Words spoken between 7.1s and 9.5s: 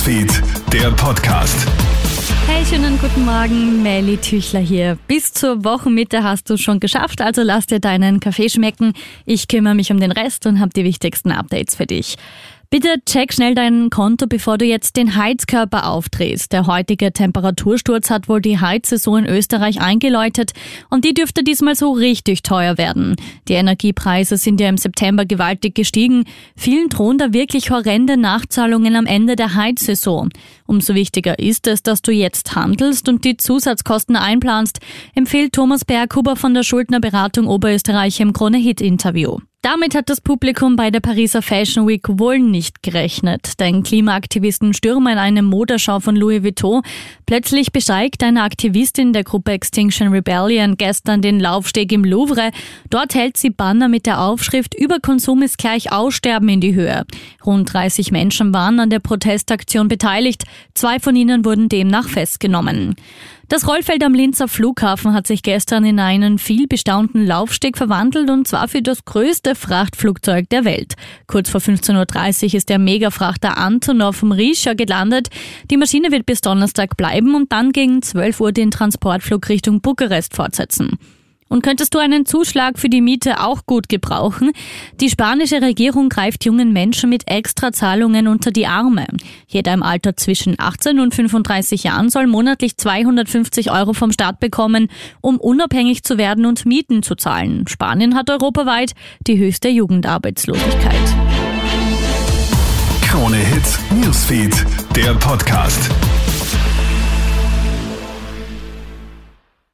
also lass dir deinen Kaffee schmecken. Ich